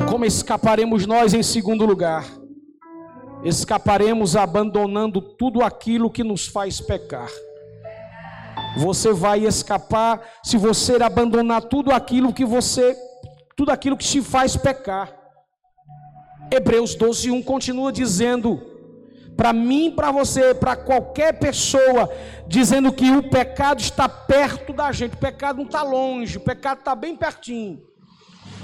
[0.09, 2.25] Como escaparemos nós em segundo lugar?
[3.45, 7.29] Escaparemos abandonando tudo aquilo que nos faz pecar.
[8.77, 12.97] Você vai escapar se você abandonar tudo aquilo que você,
[13.55, 15.15] tudo aquilo que te faz pecar.
[16.51, 18.61] Hebreus 12, 1 continua dizendo,
[19.37, 22.11] para mim, para você, para qualquer pessoa,
[22.47, 26.79] dizendo que o pecado está perto da gente, o pecado não está longe, o pecado
[26.79, 27.94] está bem pertinho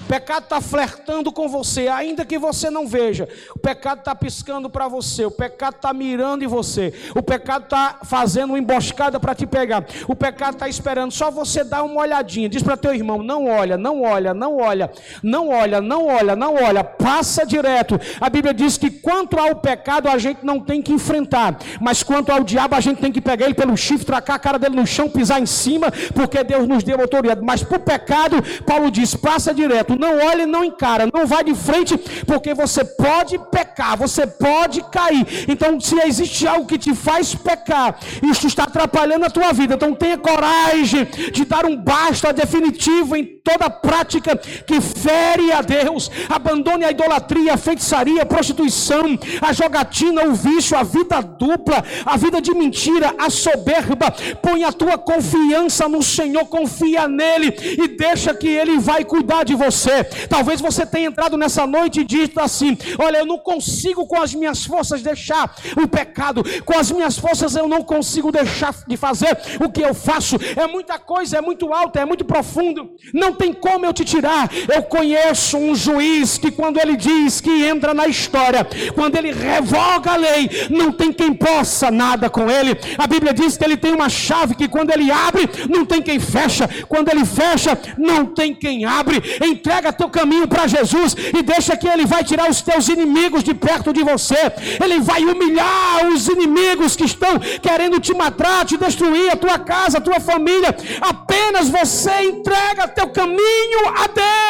[0.01, 3.27] pecado está flertando com você, ainda que você não veja.
[3.55, 7.99] O pecado está piscando para você, o pecado está mirando em você, o pecado está
[8.03, 9.85] fazendo uma emboscada para te pegar.
[10.07, 12.49] O pecado está esperando só você dar uma olhadinha.
[12.49, 16.55] Diz para teu irmão: não olha, não olha, não olha, não olha, não olha, não
[16.55, 17.99] olha, passa direto.
[18.19, 22.31] A Bíblia diz que quanto ao pecado a gente não tem que enfrentar, mas quanto
[22.31, 24.87] ao diabo a gente tem que pegar ele pelo chifre, tracar a cara dele no
[24.87, 27.41] chão, pisar em cima, porque Deus nos deu autoridade.
[27.43, 31.43] Mas para o pecado, Paulo diz: passa direto não olha e não encara, não vai
[31.43, 35.45] de frente, porque você pode pecar, você pode cair.
[35.47, 39.75] Então, se existe algo que te faz pecar, isso está atrapalhando a tua vida.
[39.75, 46.09] Então, tenha coragem de dar um basta definitivo em toda prática que fere a Deus.
[46.29, 52.17] Abandone a idolatria, a feitiçaria, a prostituição, a jogatina, o vício, a vida dupla, a
[52.17, 54.11] vida de mentira, a soberba.
[54.41, 59.55] Põe a tua confiança no Senhor, confia nele e deixa que ele vai cuidar de
[59.55, 60.03] você você.
[60.27, 64.33] Talvez você tenha entrado nessa noite e dito assim: Olha, eu não consigo com as
[64.33, 69.37] minhas forças deixar o pecado, com as minhas forças eu não consigo deixar de fazer
[69.59, 70.37] o que eu faço.
[70.55, 74.49] É muita coisa, é muito alto, é muito profundo, não tem como eu te tirar.
[74.73, 80.11] Eu conheço um juiz que, quando ele diz que entra na história, quando ele revoga
[80.11, 82.77] a lei, não tem quem possa nada com ele.
[82.97, 86.19] A Bíblia diz que ele tem uma chave que, quando ele abre, não tem quem
[86.19, 89.21] fecha, quando ele fecha, não tem quem abre.
[89.43, 93.43] Entrega entrega teu caminho para Jesus e deixa que Ele vai tirar os teus inimigos
[93.43, 94.35] de perto de você.
[94.83, 99.97] Ele vai humilhar os inimigos que estão querendo te matar, te destruir, a tua casa,
[99.97, 100.75] a tua família.
[100.99, 104.07] Apenas você entrega teu caminho a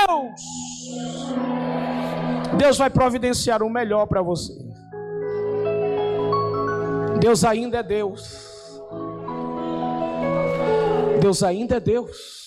[0.08, 0.42] Deus.
[2.58, 4.54] Deus vai providenciar o melhor para você.
[7.20, 8.42] Deus ainda é Deus.
[11.22, 12.42] Deus ainda é Deus.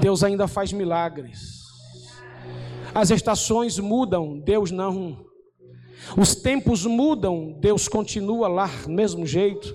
[0.00, 1.58] Deus ainda faz milagres.
[2.94, 5.26] As estações mudam, Deus não.
[6.16, 9.74] Os tempos mudam, Deus continua lá, mesmo jeito.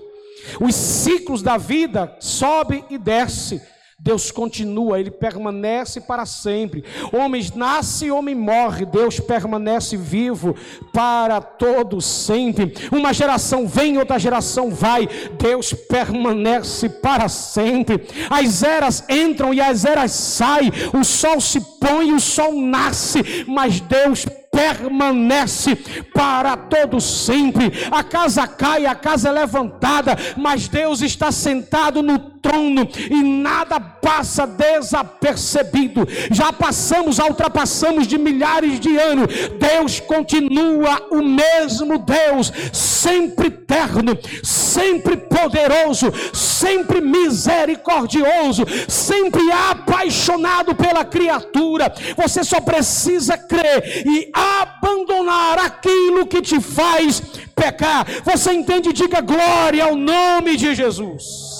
[0.59, 3.61] Os ciclos da vida sobe e desce,
[4.03, 6.83] Deus continua, Ele permanece para sempre.
[7.13, 10.53] Homens nasce, homem morre, Deus permanece vivo
[10.91, 12.73] para todos sempre.
[12.91, 15.07] Uma geração vem, outra geração vai,
[15.39, 18.05] Deus permanece para sempre.
[18.29, 23.79] As eras entram e as eras saem, o sol se põe o sol nasce, mas
[23.79, 25.77] Deus permanece
[26.13, 27.71] para todo sempre.
[27.89, 33.79] A casa cai, a casa é levantada, mas Deus está sentado no trono e nada
[33.79, 36.05] passa desapercebido.
[36.29, 39.27] Já passamos, ultrapassamos de milhares de anos.
[39.57, 51.93] Deus continua o mesmo Deus, sempre eterno, sempre poderoso, sempre misericordioso, sempre apaixonado pela criatura.
[52.17, 57.21] Você só precisa crer e abandonar aquilo que te faz
[57.55, 58.05] pecar.
[58.25, 58.91] Você entende?
[58.91, 61.52] Diga glória ao nome de Jesus.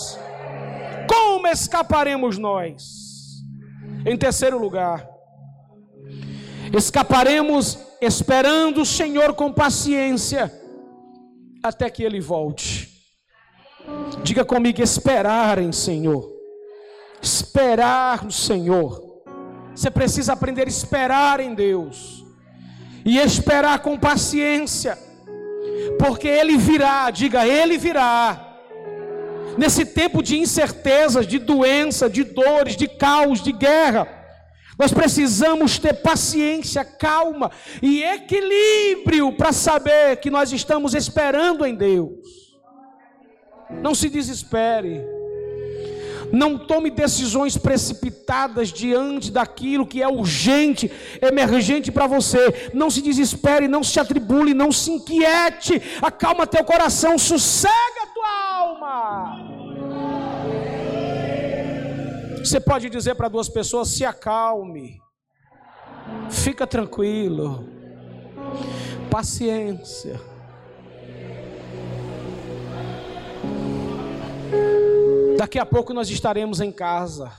[1.13, 3.43] Como escaparemos nós?
[4.03, 5.07] Em terceiro lugar,
[6.75, 10.51] escaparemos esperando o Senhor com paciência
[11.61, 12.89] até que Ele volte.
[14.23, 16.33] Diga comigo: esperar em Senhor.
[17.21, 19.23] Esperar no Senhor.
[19.75, 22.25] Você precisa aprender a esperar em Deus
[23.05, 24.97] e esperar com paciência,
[25.99, 28.52] porque Ele virá, diga, Ele virá.
[29.57, 34.07] Nesse tempo de incertezas, de doença, de dores, de caos, de guerra,
[34.77, 37.51] nós precisamos ter paciência, calma
[37.81, 42.53] e equilíbrio para saber que nós estamos esperando em Deus.
[43.81, 45.12] Não se desespere.
[46.33, 52.71] Não tome decisões precipitadas diante daquilo que é urgente, emergente para você.
[52.73, 55.79] Não se desespere, não se atribule, não se inquiete.
[56.01, 59.37] Acalma teu coração, sossega tua alma.
[62.39, 64.99] Você pode dizer para duas pessoas: se acalme,
[66.31, 67.69] fica tranquilo,
[69.11, 70.19] paciência.
[75.43, 77.29] Daqui a pouco nós estaremos em casa.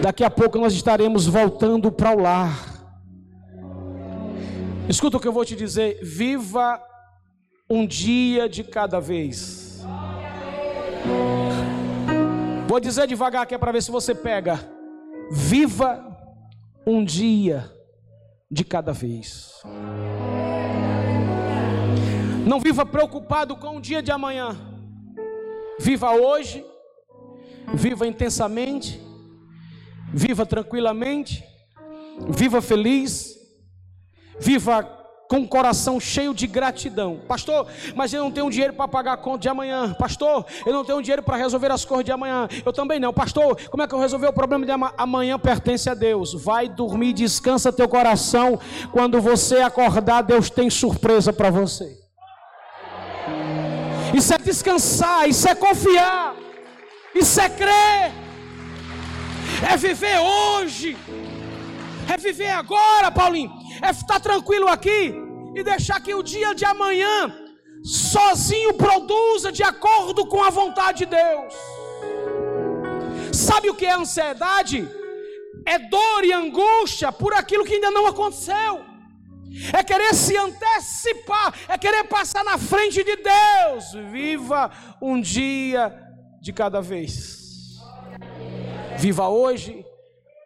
[0.00, 2.86] Daqui a pouco nós estaremos voltando para o lar.
[4.88, 5.98] Escuta o que eu vou te dizer.
[6.00, 6.80] Viva
[7.68, 9.84] um dia de cada vez.
[12.68, 14.60] Vou dizer devagar aqui é para ver se você pega.
[15.28, 16.06] Viva
[16.86, 17.68] um dia
[18.48, 19.60] de cada vez.
[22.46, 24.69] Não viva preocupado com o dia de amanhã.
[25.80, 26.62] Viva hoje,
[27.72, 29.00] viva intensamente,
[30.12, 31.42] viva tranquilamente,
[32.28, 33.34] viva feliz,
[34.38, 34.82] viva
[35.26, 37.22] com o coração cheio de gratidão.
[37.26, 39.94] Pastor, mas eu não tenho dinheiro para pagar a conta de amanhã.
[39.94, 42.46] Pastor, eu não tenho dinheiro para resolver as coisas de amanhã.
[42.62, 43.10] Eu também não.
[43.10, 44.92] Pastor, como é que eu resolver o problema de amanhã?
[44.98, 46.34] Amanhã pertence a Deus.
[46.34, 48.60] Vai dormir, descansa teu coração.
[48.92, 51.99] Quando você acordar, Deus tem surpresa para você.
[54.14, 56.34] Isso é descansar, isso é confiar,
[57.14, 58.12] isso é crer,
[59.70, 60.96] é viver hoje,
[62.12, 65.14] é viver agora, Paulinho, é estar tranquilo aqui
[65.54, 67.32] e deixar que o dia de amanhã
[67.84, 71.54] sozinho produza de acordo com a vontade de Deus.
[73.32, 74.88] Sabe o que é ansiedade?
[75.64, 78.89] É dor e angústia por aquilo que ainda não aconteceu
[79.72, 83.92] é querer se antecipar, é querer passar na frente de Deus.
[84.10, 84.70] Viva
[85.00, 85.92] um dia
[86.40, 87.78] de cada vez.
[88.98, 89.84] Viva hoje,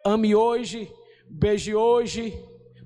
[0.05, 0.91] ame hoje,
[1.29, 2.33] beije hoje.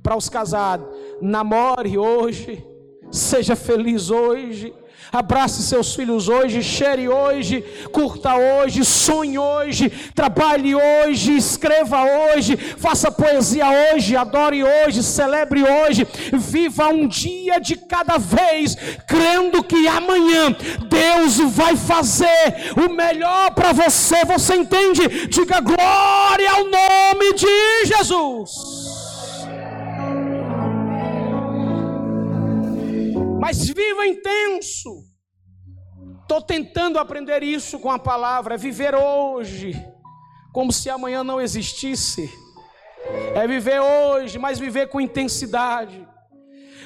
[0.02, 0.88] Para os casados,
[1.22, 2.66] namore hoje,
[3.12, 4.74] seja feliz hoje.
[5.12, 13.10] Abrace seus filhos hoje, cheire hoje, curta hoje, sonhe hoje, trabalhe hoje, escreva hoje, faça
[13.10, 18.76] poesia hoje, adore hoje, celebre hoje, viva um dia de cada vez,
[19.08, 20.56] crendo que amanhã
[20.88, 24.24] Deus vai fazer o melhor para você.
[24.26, 25.28] Você entende?
[25.28, 28.79] Diga glória ao nome de Jesus.
[33.50, 35.06] Mas viva intenso.
[36.22, 39.74] Estou tentando aprender isso com a palavra, é viver hoje,
[40.54, 42.30] como se amanhã não existisse.
[43.34, 46.08] É viver hoje, mas viver com intensidade.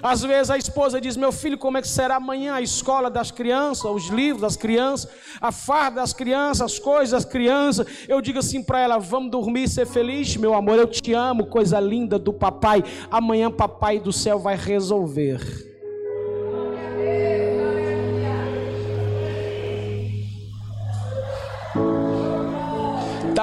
[0.01, 3.30] Às vezes a esposa diz: Meu filho, como é que será amanhã a escola das
[3.30, 5.11] crianças, os livros das crianças,
[5.41, 7.86] a farda das crianças, as coisas das crianças?
[8.07, 11.78] Eu digo assim para ela: Vamos dormir, ser feliz, meu amor, eu te amo, coisa
[11.78, 12.82] linda do papai.
[13.11, 15.72] Amanhã, papai do céu vai resolver.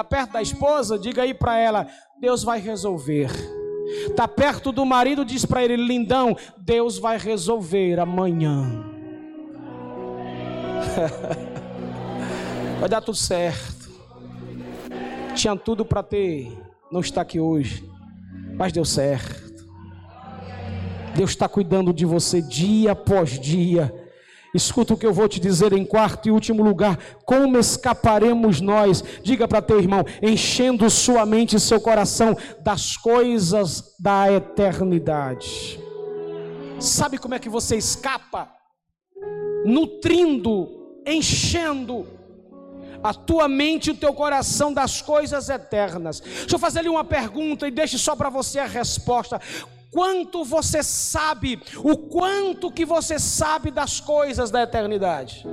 [0.01, 0.99] Está perto da esposa?
[0.99, 1.87] Diga aí para ela:
[2.19, 3.31] Deus vai resolver.
[4.09, 5.27] Está perto do marido?
[5.27, 8.83] Diz para ele: lindão, Deus vai resolver amanhã.
[12.81, 13.91] vai dar tudo certo.
[15.35, 16.51] Tinha tudo para ter,
[16.91, 17.87] não está aqui hoje,
[18.57, 19.51] mas deu certo.
[21.15, 23.93] Deus está cuidando de você dia após dia.
[24.55, 29.03] Escuta o que eu vou te dizer em quarto e último lugar: como escaparemos nós?
[29.23, 35.79] Diga para teu irmão, enchendo sua mente e seu coração das coisas da eternidade.
[36.81, 38.51] Sabe como é que você escapa?
[39.65, 40.69] Nutrindo,
[41.07, 42.07] enchendo
[43.03, 46.21] a tua mente e o teu coração das coisas eternas.
[46.21, 49.41] Deixa eu fazer lhe uma pergunta e deixe só para você a resposta
[49.91, 55.45] quanto você sabe, o quanto que você sabe das coisas da eternidade.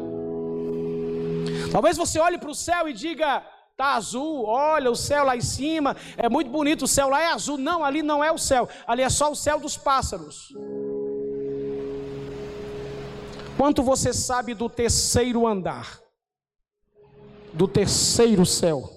[1.71, 3.43] Talvez você olhe para o céu e diga:
[3.75, 7.27] tá azul, olha o céu lá em cima, é muito bonito, o céu lá é
[7.27, 7.57] azul.
[7.57, 10.53] Não, ali não é o céu, ali é só o céu dos pássaros.
[13.57, 15.99] Quanto você sabe do terceiro andar,
[17.53, 18.96] do terceiro céu?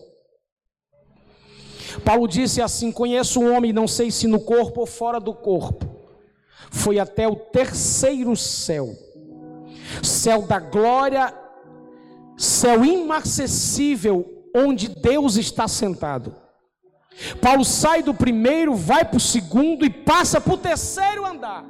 [2.04, 5.88] Paulo disse assim: Conheço um homem, não sei se no corpo ou fora do corpo.
[6.70, 8.88] Foi até o terceiro céu,
[10.02, 11.34] céu da glória,
[12.36, 16.34] céu inacessível, onde Deus está sentado.
[17.40, 21.64] Paulo sai do primeiro, vai para o segundo e passa para o terceiro andar.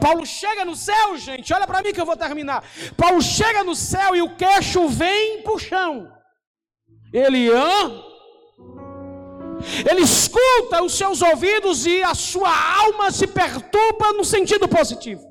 [0.00, 2.64] Paulo chega no céu, gente, olha para mim que eu vou terminar.
[2.96, 6.10] Paulo chega no céu e o queixo vem para o chão.
[7.12, 7.50] Ele?
[9.88, 15.22] Ele escuta os seus ouvidos e a sua alma se perturba no sentido positivo.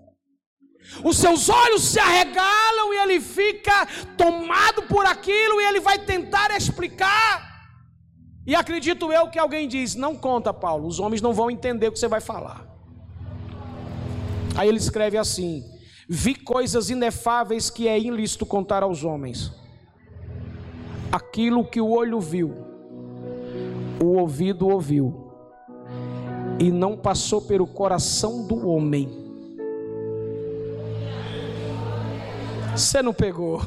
[1.04, 3.86] Os seus olhos se arregalam e ele fica
[4.18, 7.54] tomado por aquilo e ele vai tentar explicar.
[8.48, 11.92] E acredito eu que alguém diz: Não conta, Paulo, os homens não vão entender o
[11.92, 12.66] que você vai falar.
[14.56, 15.64] Aí ele escreve assim:
[16.08, 19.52] Vi coisas inefáveis que é ilícito contar aos homens.
[21.12, 22.75] Aquilo que o olho viu
[24.02, 25.32] o ouvido ouviu
[26.60, 29.10] e não passou pelo coração do homem.
[32.76, 33.62] Você não pegou.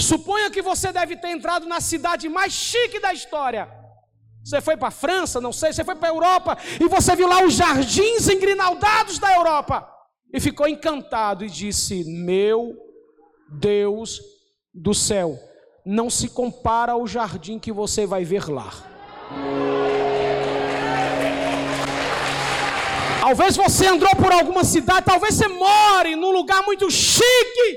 [0.00, 3.68] Suponha que você deve ter entrado na cidade mais chique da história.
[4.42, 7.28] Você foi para a França, não sei, você foi para a Europa e você viu
[7.28, 9.88] lá os jardins engrinaldados da Europa
[10.32, 12.74] e ficou encantado e disse: Meu
[13.60, 14.20] Deus
[14.72, 15.38] do céu,
[15.90, 18.70] não se compara ao jardim que você vai ver lá.
[23.20, 27.76] Talvez você andou por alguma cidade, talvez você more num lugar muito chique.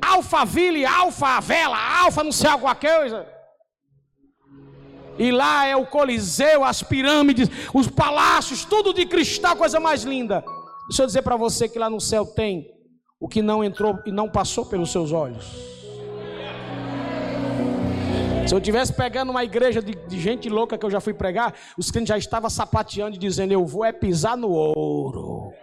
[0.00, 3.26] Alphaville, Alfa Vela, Alfa não sei alguma coisa.
[5.18, 10.44] E lá é o Coliseu, as pirâmides, os palácios, tudo de cristal, coisa mais linda.
[10.88, 12.70] Deixa eu dizer para você que lá no céu tem
[13.18, 15.81] o que não entrou e não passou pelos seus olhos.
[18.52, 21.54] Se eu tivesse pegando uma igreja de, de, gente louca que eu já fui pregar,
[21.74, 25.54] os crentes já estavam sapateando e dizendo: Eu vou é pisar no ouro.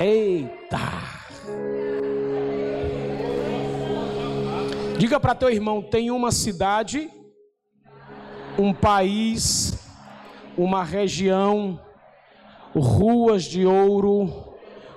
[0.00, 0.76] Eita!
[4.98, 7.08] Diga para teu irmão: tem uma cidade,
[8.58, 9.78] um país,
[10.58, 11.80] uma região,
[12.74, 14.52] ruas de ouro,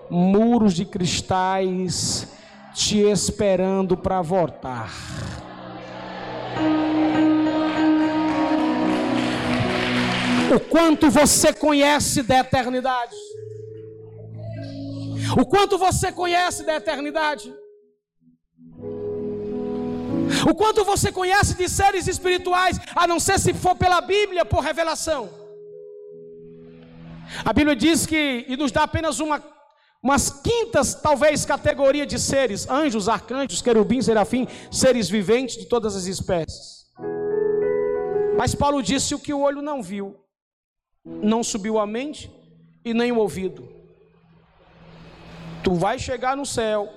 [0.09, 2.27] muros de cristais,
[2.73, 5.28] te esperando para voltar.
[10.55, 13.15] O quanto você conhece da eternidade.
[15.37, 17.53] O quanto você conhece da eternidade.
[20.49, 24.61] O quanto você conhece de seres espirituais, a não ser se for pela Bíblia, por
[24.61, 25.29] revelação.
[27.43, 29.43] A Bíblia diz que, e nos dá apenas uma,
[30.01, 36.05] umas quintas, talvez, categoria de seres: anjos, arcanjos, querubins, serafim, seres viventes de todas as
[36.05, 36.85] espécies.
[38.37, 40.15] Mas Paulo disse: o que o olho não viu,
[41.21, 42.31] não subiu a mente
[42.83, 43.67] e nem o ouvido.
[45.63, 46.89] Tu vai chegar no céu.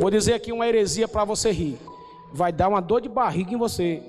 [0.00, 1.78] Vou dizer aqui uma heresia para você rir.
[2.32, 4.02] Vai dar uma dor de barriga em você.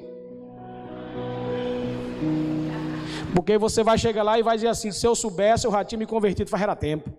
[3.36, 6.06] Porque você vai chegar lá e vai dizer assim: se eu soubesse, já tinha me
[6.06, 7.12] convertido faz tempo.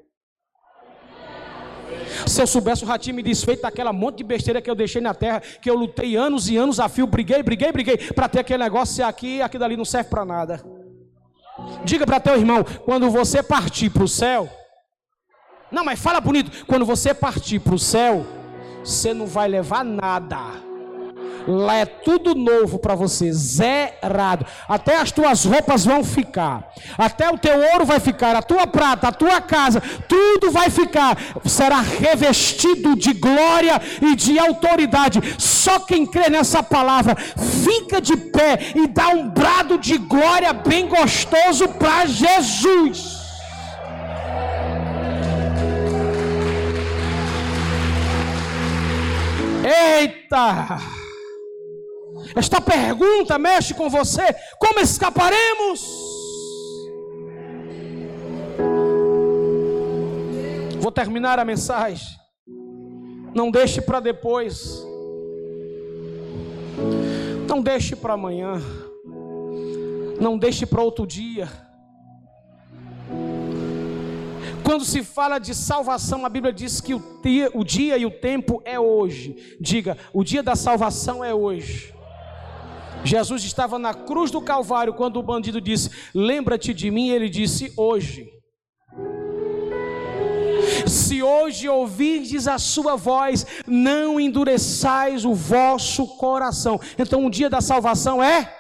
[2.27, 5.15] Se eu soubesse, o ratinho me desfeito daquela monte de besteira que eu deixei na
[5.15, 8.63] terra, que eu lutei anos e anos a fio, briguei, briguei, briguei, para ter aquele
[8.63, 10.76] negócio, se aqui, aquilo ali não serve para nada.
[11.85, 14.49] Diga para teu irmão, quando você partir para o céu,
[15.71, 18.25] não, mas fala bonito, quando você partir para o céu,
[18.85, 20.66] você não vai levar nada.
[21.47, 24.45] Lá é tudo novo para você, zerado.
[24.69, 29.09] Até as tuas roupas vão ficar, até o teu ouro vai ficar, a tua prata,
[29.09, 31.17] a tua casa, tudo vai ficar.
[31.45, 35.21] Será revestido de glória e de autoridade.
[35.39, 40.89] Só quem crê nessa palavra fica de pé e dá um brado de glória bem
[40.89, 43.17] gostoso para Jesus.
[49.65, 51.06] Eita!
[52.37, 54.23] Esta pergunta mexe com você:
[54.59, 55.81] como escaparemos?
[60.79, 62.07] Vou terminar a mensagem.
[63.35, 64.85] Não deixe para depois.
[67.49, 68.61] Não deixe para amanhã.
[70.21, 71.49] Não deixe para outro dia.
[74.63, 78.11] Quando se fala de salvação, a Bíblia diz que o dia, o dia e o
[78.11, 79.57] tempo é hoje.
[79.59, 81.96] Diga, o dia da salvação é hoje.
[83.05, 87.09] Jesus estava na cruz do Calvário quando o bandido disse: Lembra-te de mim.
[87.11, 88.31] Ele disse: Hoje.
[90.87, 96.81] Se hoje ouvirdes a sua voz, não endureçais o vosso coração.
[96.99, 98.53] Então, o dia da salvação é